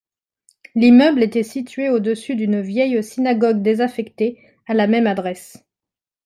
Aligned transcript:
L’immeuble 0.73 1.21
était 1.21 1.43
situé 1.43 1.91
au-dessus 1.91 2.35
d’une 2.35 2.59
vieille 2.59 3.03
synagogue 3.03 3.61
désaffectée, 3.61 4.41
à 4.65 4.73
la 4.73 4.87
même 4.87 5.05
adresse. 5.05 5.59